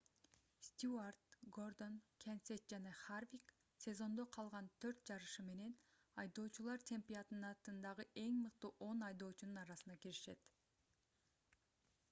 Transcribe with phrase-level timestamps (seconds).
[0.67, 1.21] стьюарт
[1.55, 1.93] гордон
[2.23, 3.51] кенсет жана харвик
[3.83, 5.75] сезондо калган төрт жарышы менен
[6.23, 10.49] айдоочулар чемпионатындагы эң мыкты он айдоочунун арасына киришет